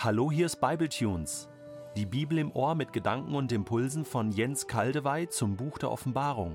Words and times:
Hallo, 0.00 0.30
hier 0.30 0.46
ist 0.46 0.60
Bibletunes. 0.60 1.48
Die 1.96 2.06
Bibel 2.06 2.38
im 2.38 2.52
Ohr 2.52 2.76
mit 2.76 2.92
Gedanken 2.92 3.34
und 3.34 3.50
Impulsen 3.50 4.04
von 4.04 4.30
Jens 4.30 4.68
Kaldewey 4.68 5.28
zum 5.28 5.56
Buch 5.56 5.76
der 5.76 5.90
Offenbarung. 5.90 6.54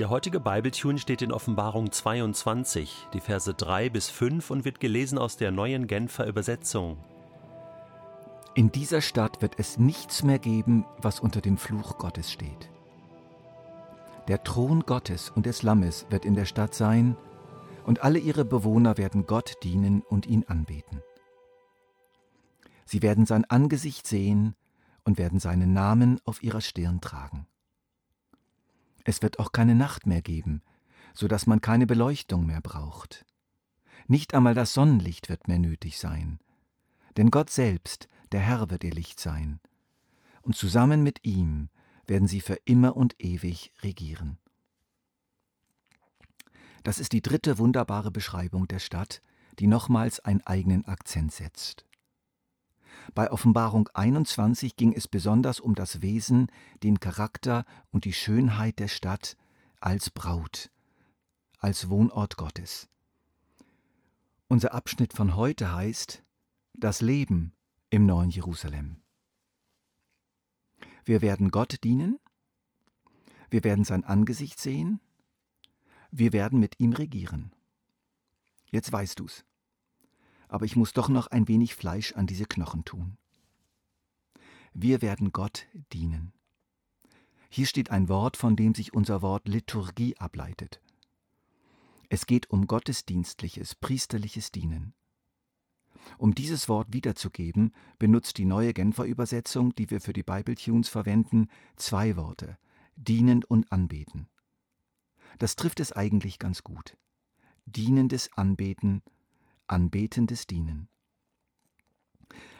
Der 0.00 0.10
heutige 0.10 0.40
Bibletune 0.40 0.98
steht 0.98 1.22
in 1.22 1.30
Offenbarung 1.30 1.92
22, 1.92 3.06
die 3.14 3.20
Verse 3.20 3.54
3 3.54 3.90
bis 3.90 4.10
5 4.10 4.50
und 4.50 4.64
wird 4.64 4.80
gelesen 4.80 5.18
aus 5.18 5.36
der 5.36 5.52
neuen 5.52 5.86
Genfer 5.86 6.26
Übersetzung. 6.26 6.96
In 8.54 8.72
dieser 8.72 9.02
Stadt 9.02 9.40
wird 9.40 9.54
es 9.58 9.78
nichts 9.78 10.24
mehr 10.24 10.40
geben, 10.40 10.86
was 10.98 11.20
unter 11.20 11.40
dem 11.40 11.58
Fluch 11.58 11.96
Gottes 11.96 12.32
steht. 12.32 12.70
Der 14.26 14.42
Thron 14.42 14.80
Gottes 14.80 15.30
und 15.30 15.46
des 15.46 15.62
Lammes 15.62 16.06
wird 16.10 16.24
in 16.24 16.34
der 16.34 16.46
Stadt 16.46 16.74
sein, 16.74 17.16
und 17.86 18.02
alle 18.02 18.18
ihre 18.18 18.44
Bewohner 18.44 18.98
werden 18.98 19.26
Gott 19.26 19.54
dienen 19.62 20.02
und 20.02 20.26
ihn 20.26 20.44
anbeten. 20.48 21.04
Sie 22.90 23.02
werden 23.02 23.24
sein 23.24 23.44
Angesicht 23.44 24.08
sehen 24.08 24.56
und 25.04 25.16
werden 25.16 25.38
seinen 25.38 25.72
Namen 25.72 26.20
auf 26.24 26.42
ihrer 26.42 26.60
Stirn 26.60 27.00
tragen. 27.00 27.46
Es 29.04 29.22
wird 29.22 29.38
auch 29.38 29.52
keine 29.52 29.76
Nacht 29.76 30.08
mehr 30.08 30.22
geben, 30.22 30.60
so 31.14 31.28
dass 31.28 31.46
man 31.46 31.60
keine 31.60 31.86
Beleuchtung 31.86 32.46
mehr 32.46 32.60
braucht. 32.60 33.24
Nicht 34.08 34.34
einmal 34.34 34.54
das 34.54 34.74
Sonnenlicht 34.74 35.28
wird 35.28 35.46
mehr 35.46 35.60
nötig 35.60 36.00
sein, 36.00 36.40
denn 37.16 37.30
Gott 37.30 37.50
selbst, 37.50 38.08
der 38.32 38.40
Herr, 38.40 38.70
wird 38.70 38.82
ihr 38.82 38.92
Licht 38.92 39.20
sein, 39.20 39.60
und 40.42 40.56
zusammen 40.56 41.04
mit 41.04 41.24
ihm 41.24 41.68
werden 42.08 42.26
sie 42.26 42.40
für 42.40 42.58
immer 42.64 42.96
und 42.96 43.14
ewig 43.22 43.72
regieren. 43.82 44.36
Das 46.82 46.98
ist 46.98 47.12
die 47.12 47.22
dritte 47.22 47.58
wunderbare 47.58 48.10
Beschreibung 48.10 48.66
der 48.66 48.80
Stadt, 48.80 49.22
die 49.60 49.68
nochmals 49.68 50.18
einen 50.18 50.44
eigenen 50.44 50.86
Akzent 50.86 51.30
setzt. 51.30 51.86
Bei 53.14 53.32
Offenbarung 53.32 53.88
21 53.88 54.76
ging 54.76 54.92
es 54.92 55.08
besonders 55.08 55.58
um 55.58 55.74
das 55.74 56.00
Wesen, 56.00 56.46
den 56.84 57.00
Charakter 57.00 57.64
und 57.90 58.04
die 58.04 58.12
Schönheit 58.12 58.78
der 58.78 58.86
Stadt 58.86 59.36
als 59.80 60.10
Braut, 60.10 60.70
als 61.58 61.88
Wohnort 61.88 62.36
Gottes. 62.36 62.88
Unser 64.46 64.74
Abschnitt 64.74 65.12
von 65.12 65.34
heute 65.34 65.72
heißt 65.72 66.22
Das 66.74 67.00
Leben 67.00 67.52
im 67.90 68.06
neuen 68.06 68.30
Jerusalem. 68.30 69.02
Wir 71.04 71.20
werden 71.20 71.50
Gott 71.50 71.82
dienen, 71.82 72.20
wir 73.50 73.64
werden 73.64 73.84
sein 73.84 74.04
Angesicht 74.04 74.60
sehen, 74.60 75.00
wir 76.12 76.32
werden 76.32 76.60
mit 76.60 76.78
ihm 76.78 76.92
regieren. 76.92 77.52
Jetzt 78.70 78.92
weißt 78.92 79.18
du's 79.18 79.44
aber 80.50 80.64
ich 80.64 80.74
muss 80.74 80.92
doch 80.92 81.08
noch 81.08 81.28
ein 81.28 81.46
wenig 81.46 81.74
Fleisch 81.76 82.12
an 82.12 82.26
diese 82.26 82.44
Knochen 82.44 82.84
tun. 82.84 83.16
Wir 84.74 85.00
werden 85.00 85.32
Gott 85.32 85.66
dienen. 85.92 86.32
Hier 87.48 87.66
steht 87.66 87.90
ein 87.90 88.08
Wort, 88.08 88.36
von 88.36 88.56
dem 88.56 88.74
sich 88.74 88.92
unser 88.92 89.22
Wort 89.22 89.48
Liturgie 89.48 90.16
ableitet. 90.18 90.80
Es 92.08 92.26
geht 92.26 92.50
um 92.50 92.66
gottesdienstliches, 92.66 93.76
priesterliches 93.76 94.50
Dienen. 94.50 94.92
Um 96.18 96.34
dieses 96.34 96.68
Wort 96.68 96.92
wiederzugeben, 96.92 97.72
benutzt 97.98 98.38
die 98.38 98.44
neue 98.44 98.72
Genfer 98.72 99.04
Übersetzung, 99.04 99.74
die 99.76 99.90
wir 99.90 100.00
für 100.00 100.12
die 100.12 100.22
Bible 100.22 100.56
Tunes 100.56 100.88
verwenden, 100.88 101.48
zwei 101.76 102.16
Worte: 102.16 102.58
dienen 102.96 103.44
und 103.44 103.70
anbeten. 103.70 104.28
Das 105.38 105.54
trifft 105.54 105.78
es 105.78 105.92
eigentlich 105.92 106.40
ganz 106.40 106.64
gut. 106.64 106.96
Dienendes 107.66 108.32
Anbeten 108.32 109.02
anbetendes 109.70 110.46
Dienen. 110.46 110.88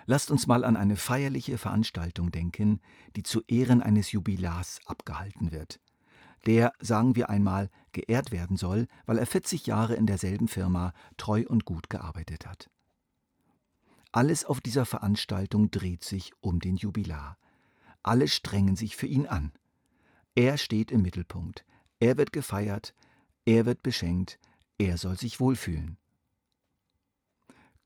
Lasst 0.06 0.30
uns 0.30 0.46
mal 0.46 0.64
an 0.64 0.76
eine 0.76 0.96
feierliche 0.96 1.58
Veranstaltung 1.58 2.32
denken, 2.32 2.80
die 3.16 3.22
zu 3.22 3.42
Ehren 3.46 3.82
eines 3.82 4.12
Jubilars 4.12 4.80
abgehalten 4.86 5.52
wird, 5.52 5.80
der, 6.46 6.72
sagen 6.80 7.16
wir 7.16 7.28
einmal, 7.28 7.70
geehrt 7.92 8.32
werden 8.32 8.56
soll, 8.56 8.86
weil 9.06 9.18
er 9.18 9.26
40 9.26 9.66
Jahre 9.66 9.94
in 9.94 10.06
derselben 10.06 10.48
Firma 10.48 10.92
treu 11.16 11.44
und 11.46 11.64
gut 11.64 11.90
gearbeitet 11.90 12.46
hat. 12.46 12.70
Alles 14.12 14.44
auf 14.44 14.60
dieser 14.60 14.86
Veranstaltung 14.86 15.70
dreht 15.70 16.02
sich 16.02 16.32
um 16.40 16.58
den 16.58 16.76
Jubilar. 16.76 17.38
Alle 18.02 18.26
strengen 18.26 18.74
sich 18.74 18.96
für 18.96 19.06
ihn 19.06 19.26
an. 19.26 19.52
Er 20.34 20.58
steht 20.58 20.90
im 20.90 21.02
Mittelpunkt. 21.02 21.64
Er 22.00 22.16
wird 22.16 22.32
gefeiert, 22.32 22.94
er 23.44 23.66
wird 23.66 23.82
beschenkt, 23.82 24.38
er 24.78 24.96
soll 24.96 25.18
sich 25.18 25.38
wohlfühlen. 25.38 25.98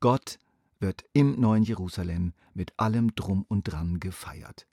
Gott 0.05 0.37
wird 0.77 1.03
im 1.13 1.39
neuen 1.39 1.63
Jerusalem 1.63 2.33
mit 2.53 2.79
allem 2.79 3.15
Drum 3.15 3.43
und 3.47 3.63
Dran 3.63 3.99
gefeiert. 3.99 4.67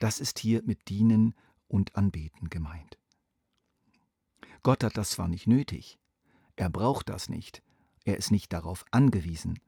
Das 0.00 0.20
ist 0.20 0.38
hier 0.38 0.62
mit 0.64 0.90
Dienen 0.90 1.34
und 1.66 1.96
Anbeten 1.96 2.50
gemeint. 2.50 2.98
Gott 4.62 4.84
hat 4.84 4.98
das 4.98 5.12
zwar 5.12 5.28
nicht 5.28 5.46
nötig, 5.46 5.98
er 6.56 6.68
braucht 6.68 7.08
das 7.08 7.30
nicht, 7.30 7.62
er 8.04 8.18
ist 8.18 8.30
nicht 8.30 8.52
darauf 8.52 8.84
angewiesen, 8.90 9.60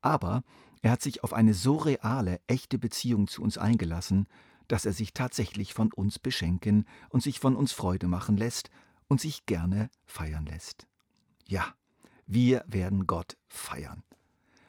aber 0.00 0.44
er 0.80 0.92
hat 0.92 1.02
sich 1.02 1.24
auf 1.24 1.32
eine 1.32 1.52
so 1.52 1.74
reale, 1.74 2.40
echte 2.46 2.78
Beziehung 2.78 3.26
zu 3.26 3.42
uns 3.42 3.58
eingelassen, 3.58 4.28
dass 4.68 4.86
er 4.86 4.92
sich 4.92 5.12
tatsächlich 5.12 5.74
von 5.74 5.92
uns 5.92 6.20
beschenken 6.20 6.86
und 7.08 7.24
sich 7.24 7.40
von 7.40 7.56
uns 7.56 7.72
Freude 7.72 8.06
machen 8.06 8.36
lässt 8.36 8.70
und 9.08 9.20
sich 9.20 9.44
gerne 9.46 9.90
feiern 10.06 10.46
lässt. 10.46 10.86
Ja, 11.48 11.74
wir 12.28 12.62
werden 12.66 13.06
Gott 13.06 13.38
feiern. 13.48 14.04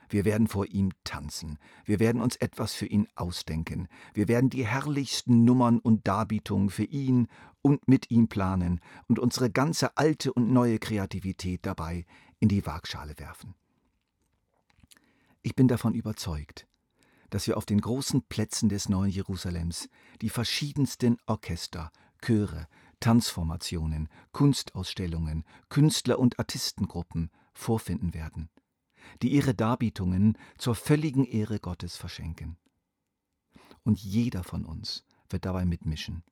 Wir 0.07 0.25
werden 0.25 0.47
vor 0.47 0.65
ihm 0.65 0.91
tanzen. 1.03 1.59
Wir 1.85 1.99
werden 1.99 2.21
uns 2.21 2.37
etwas 2.37 2.73
für 2.73 2.87
ihn 2.87 3.07
ausdenken. 3.15 3.87
Wir 4.13 4.27
werden 4.29 4.49
die 4.49 4.65
herrlichsten 4.65 5.43
Nummern 5.43 5.77
und 5.77 6.07
Darbietungen 6.07 6.69
für 6.69 6.85
ihn 6.85 7.27
und 7.61 7.87
mit 7.87 8.09
ihm 8.09 8.29
planen 8.29 8.79
und 9.07 9.19
unsere 9.19 9.51
ganze 9.51 9.97
alte 9.97 10.33
und 10.33 10.51
neue 10.51 10.79
Kreativität 10.79 11.65
dabei 11.65 12.05
in 12.39 12.47
die 12.47 12.65
Waagschale 12.65 13.13
werfen. 13.19 13.53
Ich 15.41 15.53
bin 15.55 15.67
davon 15.67 15.93
überzeugt, 15.93 16.65
dass 17.29 17.45
wir 17.45 17.57
auf 17.57 17.65
den 17.65 17.81
großen 17.81 18.23
Plätzen 18.23 18.69
des 18.69 18.87
neuen 18.87 19.11
Jerusalems 19.11 19.89
die 20.21 20.29
verschiedensten 20.29 21.17
Orchester, 21.27 21.91
Chöre, 22.21 22.67
Tanzformationen, 23.01 24.09
Kunstausstellungen, 24.31 25.43
Künstler 25.69 26.19
und 26.19 26.39
Artistengruppen, 26.39 27.29
vorfinden 27.59 28.13
werden, 28.13 28.49
die 29.21 29.29
ihre 29.29 29.53
Darbietungen 29.53 30.37
zur 30.57 30.75
völligen 30.75 31.25
Ehre 31.25 31.59
Gottes 31.59 31.97
verschenken. 31.97 32.57
Und 33.83 33.99
jeder 33.99 34.43
von 34.43 34.65
uns 34.65 35.05
wird 35.29 35.45
dabei 35.45 35.65
mitmischen, 35.65 36.23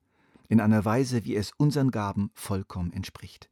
in 0.47 0.61
einer 0.61 0.85
Weise, 0.85 1.25
wie 1.25 1.35
es 1.35 1.51
unseren 1.57 1.91
Gaben 1.91 2.31
vollkommen 2.33 2.93
entspricht. 2.93 3.49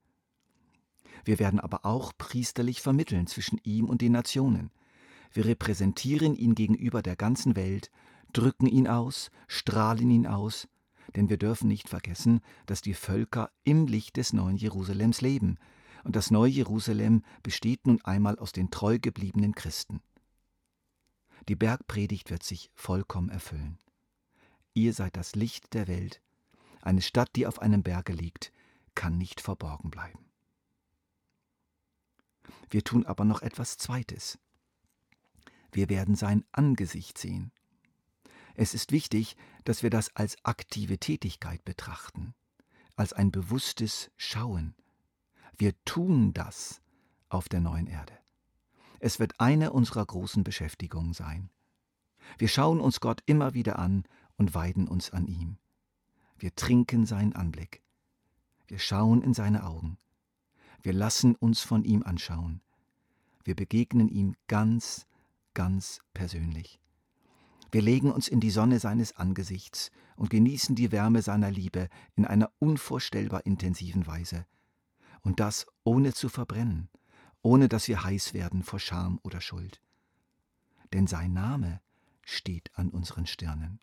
Wir 1.24 1.40
werden 1.40 1.60
aber 1.60 1.86
auch 1.86 2.14
priesterlich 2.18 2.82
vermitteln 2.82 3.28
zwischen 3.28 3.60
ihm 3.64 3.86
und 3.86 4.02
den 4.02 4.12
Nationen. 4.12 4.72
Wir 5.32 5.46
repräsentieren 5.46 6.36
ihn 6.36 6.56
gegenüber 6.56 7.02
der 7.02 7.16
ganzen 7.16 7.56
Welt, 7.56 7.92
drücken 8.32 8.68
ihn 8.68 8.88
aus, 8.88 9.32
strahlen 9.48 10.10
ihn 10.12 10.28
aus, 10.28 10.68
denn 11.16 11.30
wir 11.30 11.38
dürfen 11.38 11.68
nicht 11.68 11.90
vergessen, 11.90 12.42
dass 12.66 12.82
die 12.82 12.94
Völker 12.94 13.52
im 13.64 13.88
Licht 13.88 14.18
des 14.18 14.34
neuen 14.34 14.58
Jerusalems 14.58 15.22
leben, 15.22 15.58
und 16.06 16.16
das 16.16 16.30
neue 16.30 16.52
Jerusalem 16.52 17.24
besteht 17.42 17.88
nun 17.88 18.00
einmal 18.06 18.38
aus 18.38 18.52
den 18.52 18.70
treu 18.70 19.00
gebliebenen 19.00 19.56
Christen. 19.56 20.02
Die 21.50 21.56
Bergpredigt 21.56 22.30
wird 22.30 22.44
sich 22.44 22.70
vollkommen 22.76 23.30
erfüllen. 23.30 23.80
Ihr 24.76 24.94
seid 24.94 25.18
das 25.18 25.34
Licht 25.34 25.74
der 25.74 25.88
Welt. 25.88 26.22
Eine 26.82 27.02
Stadt, 27.02 27.32
die 27.36 27.48
auf 27.48 27.60
einem 27.60 27.82
Berge 27.82 28.14
liegt, 28.14 28.54
kann 28.94 29.18
nicht 29.18 29.42
verborgen 29.42 29.90
bleiben. 29.90 30.20
Wir 32.70 32.84
tun 32.84 33.04
aber 33.08 33.26
noch 33.26 33.42
etwas 33.42 33.78
Zweites. 33.78 34.38
Wir 35.72 35.90
werden 35.90 36.16
sein 36.16 36.46
Angesicht 36.52 37.18
sehen. 37.18 37.52
Es 38.54 38.76
ist 38.76 38.92
wichtig, 38.92 39.36
dass 39.64 39.82
wir 39.82 39.90
das 39.90 40.16
als 40.16 40.38
aktive 40.46 41.00
Tätigkeit 41.00 41.66
betrachten, 41.66 42.36
als 42.96 43.12
ein 43.12 43.32
bewusstes 43.32 44.12
Schauen, 44.18 44.76
wir 45.58 45.74
tun 45.86 46.34
das 46.34 46.82
auf 47.30 47.50
der 47.50 47.62
neuen 47.62 47.88
Erde. 47.88 48.14
Es 49.00 49.20
wird 49.20 49.40
eine 49.40 49.72
unserer 49.72 50.06
großen 50.06 50.44
Beschäftigungen 50.44 51.14
sein. 51.14 51.50
Wir 52.38 52.48
schauen 52.48 52.80
uns 52.80 53.00
Gott 53.00 53.22
immer 53.26 53.54
wieder 53.54 53.78
an 53.80 54.04
und 54.38 54.56
weiden 54.56 54.88
uns 54.88 55.12
an 55.12 55.28
ihm. 55.28 55.58
Wir 56.38 56.56
trinken 56.56 57.06
seinen 57.06 57.34
Anblick. 57.34 57.82
Wir 58.68 58.80
schauen 58.80 59.22
in 59.22 59.34
seine 59.34 59.66
Augen. 59.66 59.98
Wir 60.82 60.94
lassen 60.94 61.36
uns 61.36 61.62
von 61.62 61.84
ihm 61.84 62.04
anschauen. 62.04 62.62
Wir 63.44 63.56
begegnen 63.56 64.10
ihm 64.10 64.36
ganz, 64.48 65.06
ganz 65.54 66.00
persönlich. 66.14 66.80
Wir 67.72 67.82
legen 67.82 68.12
uns 68.12 68.28
in 68.28 68.40
die 68.40 68.50
Sonne 68.50 68.80
seines 68.80 69.16
Angesichts 69.16 69.92
und 70.16 70.30
genießen 70.30 70.76
die 70.76 70.92
Wärme 70.92 71.22
seiner 71.22 71.52
Liebe 71.52 71.90
in 72.16 72.26
einer 72.26 72.52
unvorstellbar 72.60 73.46
intensiven 73.46 74.08
Weise 74.08 74.46
und 75.26 75.40
das 75.40 75.66
ohne 75.84 76.14
zu 76.14 76.30
verbrennen, 76.30 76.88
ohne 77.42 77.68
dass 77.68 77.88
wir 77.90 78.04
heiß 78.04 78.34
werden 78.34 78.64
vor 78.64 78.80
Scham 78.80 79.20
oder 79.24 79.42
Schuld. 79.42 79.82
denn 80.94 81.08
sein 81.08 81.34
Name 81.34 81.82
steht 82.24 82.72
an 82.78 82.90
unseren 82.90 83.26
Stirnen. 83.26 83.80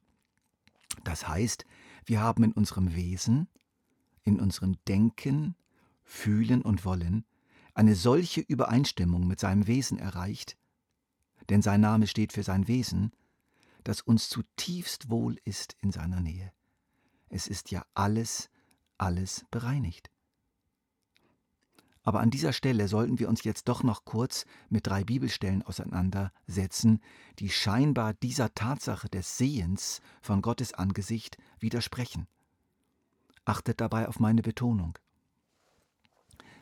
Das 1.04 1.28
heißt, 1.28 1.66
wir 2.06 2.20
haben 2.20 2.44
in 2.44 2.52
unserem 2.52 2.94
Wesen, 2.94 3.48
in 4.22 4.40
unserem 4.40 4.78
Denken, 4.86 5.56
Fühlen 6.04 6.62
und 6.62 6.84
Wollen 6.84 7.26
eine 7.74 7.96
solche 7.96 8.40
Übereinstimmung 8.40 9.26
mit 9.26 9.40
seinem 9.40 9.66
Wesen 9.66 9.98
erreicht, 9.98 10.56
denn 11.50 11.60
sein 11.60 11.80
Name 11.80 12.06
steht 12.06 12.32
für 12.32 12.44
sein 12.44 12.68
Wesen, 12.68 13.12
dass 13.84 14.00
uns 14.00 14.28
zutiefst 14.28 15.10
wohl 15.10 15.36
ist 15.44 15.76
in 15.80 15.90
seiner 15.90 16.20
Nähe. 16.20 16.52
Es 17.28 17.48
ist 17.48 17.72
ja 17.72 17.84
alles, 17.94 18.48
alles 18.96 19.44
bereinigt. 19.50 20.11
Aber 22.04 22.20
an 22.20 22.30
dieser 22.30 22.52
Stelle 22.52 22.88
sollten 22.88 23.18
wir 23.20 23.28
uns 23.28 23.44
jetzt 23.44 23.68
doch 23.68 23.84
noch 23.84 24.04
kurz 24.04 24.44
mit 24.68 24.86
drei 24.86 25.04
Bibelstellen 25.04 25.62
auseinandersetzen, 25.62 27.00
die 27.38 27.48
scheinbar 27.48 28.14
dieser 28.14 28.54
Tatsache 28.54 29.08
des 29.08 29.38
Sehens 29.38 30.00
von 30.20 30.42
Gottes 30.42 30.74
Angesicht 30.74 31.38
widersprechen. 31.60 32.26
Achtet 33.44 33.80
dabei 33.80 34.08
auf 34.08 34.18
meine 34.18 34.42
Betonung. 34.42 34.98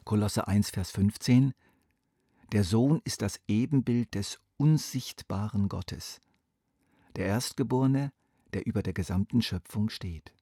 Kolosse 0.05 0.47
1, 0.47 0.71
Vers 0.71 0.91
15 0.91 1.55
Der 2.53 2.65
Sohn 2.65 3.01
ist 3.05 3.23
das 3.23 3.41
Ebenbild 3.49 4.15
des 4.15 4.41
unsichtbaren 4.59 5.69
Gottes, 5.69 6.21
der 7.17 7.27
Erstgeborene, 7.27 8.13
der 8.53 8.67
über 8.67 8.83
der 8.83 8.93
gesamten 8.93 9.41
Schöpfung 9.41 9.89
steht. 9.89 10.35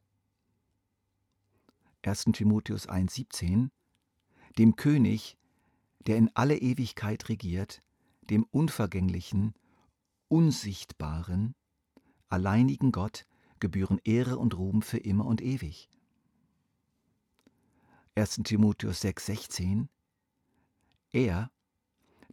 1. 2.03 2.25
Timotheus 2.33 2.87
1, 2.87 3.15
17 3.15 3.71
dem 4.59 4.77
König, 4.77 5.39
der 6.07 6.17
in 6.17 6.31
alle 6.35 6.59
Ewigkeit 6.59 7.29
regiert, 7.29 7.83
dem 8.29 8.45
unvergänglichen, 8.45 9.55
unsichtbaren, 10.29 11.55
alleinigen 12.29 12.93
Gott 12.93 13.25
gebühren 13.61 14.01
Ehre 14.05 14.39
und 14.39 14.57
Ruhm 14.57 14.83
für 14.83 14.99
immer 14.99 15.27
und 15.27 15.41
ewig. 15.41 15.89
1. 18.15 18.41
Timotheus 18.45 19.03
6,16 19.03 19.87
Er, 21.13 21.51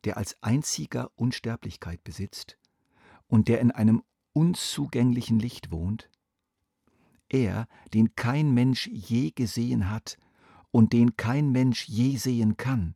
der 0.04 0.18
als 0.18 0.42
einziger 0.42 1.12
Unsterblichkeit 1.16 2.04
besitzt 2.04 2.58
und 3.28 3.48
der 3.48 3.62
in 3.62 3.72
einem 3.72 4.04
unzugänglichen 4.34 5.40
Licht 5.40 5.72
wohnt, 5.72 6.10
er, 7.30 7.68
den 7.94 8.16
kein 8.16 8.54
Mensch 8.54 8.88
je 8.88 9.32
gesehen 9.32 9.90
hat 9.90 10.18
und 10.76 10.92
den 10.92 11.16
kein 11.16 11.54
Mensch 11.54 11.88
je 11.88 12.18
sehen 12.18 12.58
kann. 12.58 12.96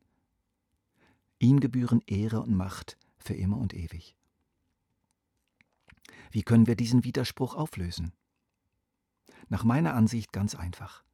Ihm 1.40 1.62
gebühren 1.62 2.02
Ehre 2.08 2.42
und 2.42 2.54
Macht 2.54 2.98
für 3.20 3.36
immer 3.36 3.56
und 3.56 3.74
ewig. 3.74 4.18
Wie 6.30 6.44
können 6.44 6.68
wir 6.68 6.76
diesen 6.76 7.06
Widerspruch 7.06 7.56
auflösen? 7.56 8.12
Nach 9.48 9.64
meiner 9.64 9.94
Ansicht 9.94 10.34
ganz 10.34 10.56
einfach. 10.56 11.06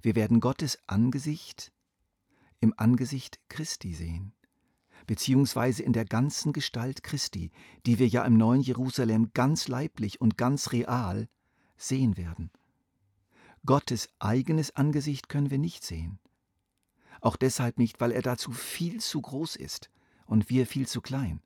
Wir 0.00 0.14
werden 0.14 0.40
Gottes 0.40 0.78
Angesicht 0.86 1.70
im 2.60 2.72
Angesicht 2.78 3.38
Christi 3.50 3.92
sehen, 3.92 4.32
beziehungsweise 5.06 5.82
in 5.82 5.92
der 5.92 6.06
ganzen 6.06 6.54
Gestalt 6.54 7.02
Christi, 7.02 7.50
die 7.84 7.98
wir 7.98 8.08
ja 8.08 8.24
im 8.24 8.38
neuen 8.38 8.62
Jerusalem 8.62 9.32
ganz 9.34 9.68
leiblich 9.68 10.18
und 10.18 10.38
ganz 10.38 10.72
real 10.72 11.28
sehen 11.76 12.16
werden. 12.16 12.50
Gottes 13.66 14.08
eigenes 14.18 14.74
Angesicht 14.74 15.28
können 15.28 15.50
wir 15.50 15.58
nicht 15.58 15.84
sehen. 15.84 16.18
Auch 17.20 17.36
deshalb 17.36 17.78
nicht, 17.78 18.00
weil 18.00 18.12
er 18.12 18.22
dazu 18.22 18.52
viel 18.52 19.00
zu 19.00 19.20
groß 19.20 19.56
ist 19.56 19.90
und 20.26 20.48
wir 20.48 20.66
viel 20.66 20.86
zu 20.86 21.00
klein. 21.00 21.42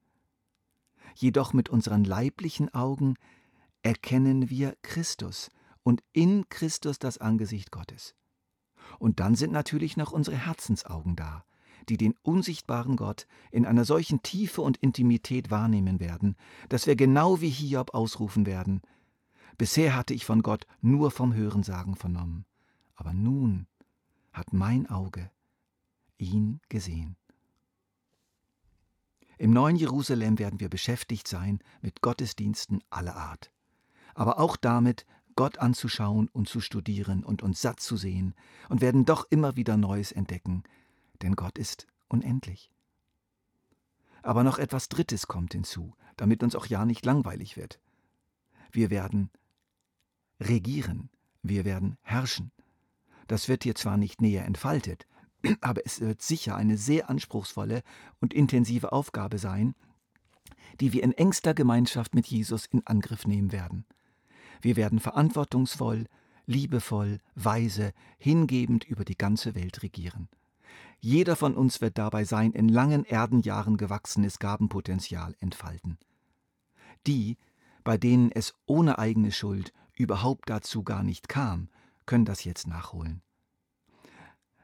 Jedoch 1.16 1.52
mit 1.52 1.69
unseren 1.69 2.05
leiblichen 2.05 2.72
Augen 2.72 3.16
erkennen 3.82 4.50
wir 4.50 4.76
Christus 4.82 5.50
und 5.82 6.02
in 6.12 6.49
Christus 6.49 6.99
das 6.99 7.19
Angesicht 7.19 7.70
Gottes. 7.70 8.14
Und 8.99 9.20
dann 9.20 9.34
sind 9.34 9.52
natürlich 9.52 9.96
noch 9.96 10.12
unsere 10.12 10.37
Herzensaugen 10.37 11.17
da, 11.17 11.44
die 11.88 11.96
den 11.96 12.14
unsichtbaren 12.22 12.96
Gott 12.96 13.26
in 13.50 13.67
einer 13.67 13.84
solchen 13.84 14.22
Tiefe 14.22 14.62
und 14.62 14.76
Intimität 14.78 15.50
wahrnehmen 15.50 16.00
werden, 16.00 16.37
dass 16.69 16.87
wir 16.87 16.96
genau 16.96 17.40
wie 17.40 17.50
Hiob 17.50 17.94
ausrufen 17.94 18.46
werden, 18.46 18.81
Bisher 19.56 19.94
hatte 19.94 20.14
ich 20.14 20.24
von 20.24 20.42
Gott 20.42 20.66
nur 20.80 21.10
vom 21.10 21.34
Hörensagen 21.34 21.94
vernommen, 21.94 22.44
aber 22.94 23.12
nun 23.12 23.66
hat 24.32 24.52
mein 24.52 24.88
Auge 24.88 25.30
ihn 26.18 26.60
gesehen. 26.68 27.16
Im 29.38 29.52
neuen 29.52 29.76
Jerusalem 29.76 30.38
werden 30.38 30.60
wir 30.60 30.68
beschäftigt 30.68 31.28
sein 31.28 31.60
mit 31.82 32.00
Gottesdiensten 32.00 32.82
aller 32.90 33.16
Art, 33.16 33.52
aber 34.14 34.38
auch 34.38 34.56
damit, 34.56 35.06
Gott 35.36 35.58
anzuschauen 35.58 36.28
und 36.28 36.48
zu 36.48 36.60
studieren 36.60 37.24
und 37.24 37.42
uns 37.42 37.60
satt 37.60 37.80
zu 37.80 37.96
sehen 37.96 38.34
und 38.68 38.80
werden 38.80 39.04
doch 39.04 39.26
immer 39.30 39.56
wieder 39.56 39.76
Neues 39.76 40.12
entdecken, 40.12 40.62
denn 41.22 41.34
Gott 41.34 41.58
ist 41.58 41.88
unendlich. 42.08 42.70
Aber 44.22 44.44
noch 44.44 44.58
etwas 44.58 44.88
Drittes 44.88 45.26
kommt 45.26 45.52
hinzu, 45.52 45.94
damit 46.16 46.42
uns 46.42 46.54
auch 46.54 46.66
ja 46.66 46.84
nicht 46.84 47.04
langweilig 47.04 47.56
wird. 47.56 47.80
Wir 48.70 48.90
werden 48.90 49.30
regieren, 50.40 51.10
wir 51.42 51.64
werden 51.64 51.96
herrschen. 52.02 52.52
Das 53.26 53.48
wird 53.48 53.64
hier 53.64 53.75
zwar 53.75 53.96
nicht 53.96 54.20
näher 54.20 54.44
entfaltet, 54.44 55.06
aber 55.60 55.82
es 55.84 56.00
wird 56.00 56.22
sicher 56.22 56.56
eine 56.56 56.76
sehr 56.76 57.10
anspruchsvolle 57.10 57.82
und 58.20 58.34
intensive 58.34 58.92
Aufgabe 58.92 59.38
sein, 59.38 59.75
die 60.81 60.92
wir 60.92 61.02
in 61.02 61.12
engster 61.12 61.54
Gemeinschaft 61.54 62.14
mit 62.14 62.26
Jesus 62.26 62.66
in 62.66 62.86
Angriff 62.86 63.26
nehmen 63.26 63.52
werden. 63.52 63.86
Wir 64.60 64.76
werden 64.76 64.98
verantwortungsvoll, 64.98 66.06
liebevoll, 66.46 67.20
weise, 67.34 67.92
hingebend 68.19 68.84
über 68.84 69.04
die 69.04 69.16
ganze 69.16 69.54
Welt 69.54 69.82
regieren. 69.82 70.28
Jeder 71.00 71.36
von 71.36 71.54
uns 71.54 71.81
wird 71.81 71.98
dabei 71.98 72.25
sein 72.25 72.52
in 72.52 72.69
langen 72.69 73.04
Erdenjahren 73.04 73.76
gewachsenes 73.76 74.38
Gabenpotenzial 74.38 75.36
entfalten. 75.38 75.98
Die, 77.06 77.36
bei 77.84 77.98
denen 77.98 78.32
es 78.32 78.54
ohne 78.66 78.98
eigene 78.98 79.31
Schuld 79.31 79.72
überhaupt 79.94 80.49
dazu 80.50 80.82
gar 80.82 81.02
nicht 81.02 81.29
kam, 81.29 81.69
können 82.06 82.25
das 82.25 82.44
jetzt 82.44 82.67
nachholen. 82.67 83.23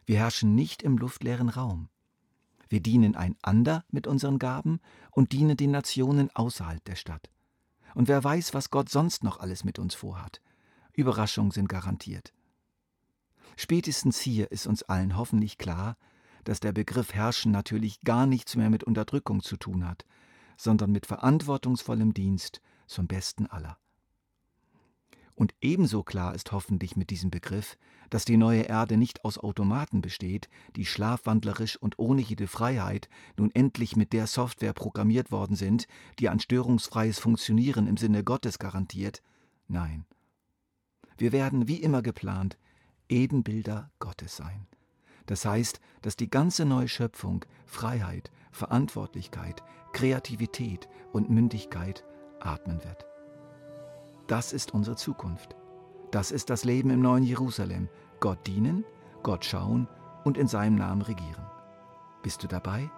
Wir 0.07 0.19
herrschen 0.19 0.55
nicht 0.55 0.83
im 0.83 0.99
luftleeren 0.99 1.49
Raum. 1.49 1.89
Wir 2.69 2.81
dienen 2.81 3.17
einander 3.17 3.85
mit 3.91 4.07
unseren 4.07 4.39
Gaben 4.39 4.81
und 5.11 5.33
dienen 5.33 5.57
den 5.57 5.71
Nationen 5.71 6.31
außerhalb 6.35 6.85
der 6.85 6.97
Stadt. 6.97 7.31
Und 7.95 8.09
wer 8.09 8.23
weiß, 8.23 8.55
was 8.55 8.71
Gott 8.71 8.89
sonst 8.89 9.25
noch 9.25 9.41
alles 9.41 9.65
mit 9.65 9.79
uns 9.79 9.95
vorhat. 9.95 10.41
Überraschungen 10.93 11.51
sind 11.51 11.69
garantiert. 11.69 12.33
Spätestens 13.57 14.21
hier 14.21 14.53
ist 14.53 14.67
uns 14.67 14.83
allen 14.85 15.17
hoffentlich 15.17 15.59
klar, 15.59 15.97
dass 16.45 16.61
der 16.61 16.73
Begriff 16.73 17.13
Herrschen 17.13 17.53
natürlich 17.53 18.01
gar 18.03 18.27
nichts 18.27 18.57
mehr 18.57 18.71
mit 18.71 18.85
Unterdrückung 18.85 19.43
zu 19.43 19.57
tun 19.57 19.87
hat, 19.87 20.05
sondern 20.57 20.93
mit 20.93 21.07
verantwortungsvollem 21.07 22.15
Dienst 22.15 22.61
zum 22.87 23.07
Besten 23.07 23.47
aller. 23.47 23.80
Und 25.41 25.55
ebenso 25.63 26.03
klar 26.03 26.35
ist 26.35 26.53
hoffentlich 26.53 26.97
mit 26.97 27.09
diesem 27.09 27.31
Begriff, 27.31 27.79
dass 28.11 28.27
die 28.27 28.37
neue 28.37 28.61
Erde 28.61 28.99
nicht 28.99 29.25
aus 29.25 29.39
Automaten 29.39 30.03
besteht, 30.03 30.51
die 30.77 30.85
schlafwandlerisch 30.85 31.79
und 31.79 31.99
ohne 31.99 32.21
jede 32.21 32.47
Freiheit 32.47 33.09
nun 33.39 33.51
endlich 33.55 33.97
mit 33.97 34.13
der 34.13 34.27
Software 34.27 34.75
programmiert 34.75 35.33
worden 35.33 35.57
sind, 35.57 35.89
die 36.19 36.29
ein 36.29 36.41
störungsfreies 36.41 37.19
Funktionieren 37.19 37.87
im 37.87 37.97
Sinne 37.97 38.23
Gottes 38.23 38.59
garantiert. 38.59 39.23
Nein. 39.67 40.05
Wir 41.17 41.33
werden, 41.33 41.69
wie 41.69 41.77
immer 41.77 42.03
geplant, 42.03 42.59
Ebenbilder 43.09 43.91
Gottes 43.99 44.37
sein. 44.37 44.67
Das 45.25 45.47
heißt, 45.47 45.81
dass 46.03 46.17
die 46.17 46.29
ganze 46.29 46.67
neue 46.67 46.89
Schöpfung 46.89 47.47
Freiheit, 47.65 48.31
Verantwortlichkeit, 48.53 49.63
Kreativität 49.95 50.87
und 51.15 51.31
Mündigkeit 51.31 52.05
atmen 52.41 52.85
wird. 52.85 53.10
Das 54.31 54.53
ist 54.53 54.75
unsere 54.75 54.95
Zukunft. 54.95 55.57
Das 56.13 56.31
ist 56.31 56.51
das 56.51 56.65
Leben 56.65 56.91
im 56.91 57.03
neuen 57.03 57.25
Jerusalem. 57.25 57.89
Gott 58.21 58.47
dienen, 58.47 58.85
Gott 59.25 59.45
schauen 59.45 59.89
und 60.23 60.39
in 60.39 60.47
seinem 60.47 60.77
Namen 60.77 61.03
regieren. 61.03 61.45
Bist 62.23 62.41
du 62.45 62.47
dabei? 62.47 62.89